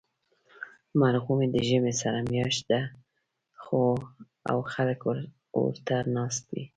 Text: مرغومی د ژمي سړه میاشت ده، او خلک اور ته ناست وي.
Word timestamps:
مرغومی 0.99 1.47
د 1.51 1.57
ژمي 1.67 1.93
سړه 2.01 2.21
میاشت 2.31 2.61
ده، 2.71 2.81
او 4.51 4.57
خلک 4.73 4.99
اور 5.57 5.73
ته 5.87 5.97
ناست 6.15 6.45
وي. 6.53 6.63